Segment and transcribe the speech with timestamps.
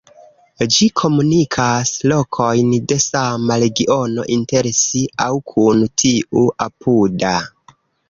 [0.75, 7.41] Ĝi komunikas lokojn de sama regiono inter si aŭ kun tiu apuda.